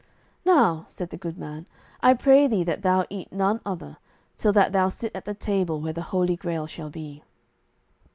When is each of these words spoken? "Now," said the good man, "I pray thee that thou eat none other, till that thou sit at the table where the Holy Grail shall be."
"Now," 0.45 0.85
said 0.87 1.11
the 1.11 1.15
good 1.17 1.37
man, 1.37 1.67
"I 2.01 2.15
pray 2.15 2.47
thee 2.47 2.63
that 2.63 2.81
thou 2.81 3.05
eat 3.11 3.31
none 3.31 3.61
other, 3.63 3.97
till 4.35 4.51
that 4.53 4.71
thou 4.71 4.89
sit 4.89 5.15
at 5.15 5.25
the 5.25 5.35
table 5.35 5.79
where 5.79 5.93
the 5.93 6.01
Holy 6.09 6.35
Grail 6.35 6.65
shall 6.65 6.89
be." 6.89 7.21